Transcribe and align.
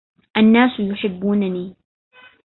الناس 0.37 0.79
يحبونني. 0.79 1.75